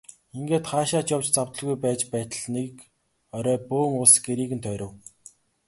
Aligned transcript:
Ингээд 0.37 0.65
хаашаа 0.71 1.03
ч 1.07 1.09
явж 1.15 1.25
завдалгүй 1.33 1.77
байж 1.83 2.01
байтал 2.13 2.45
нэг 2.55 2.73
орой 3.37 3.57
бөөн 3.69 3.91
улс 4.01 4.15
гэрийг 4.25 4.51
нь 4.55 4.63
тойров. 4.65 4.93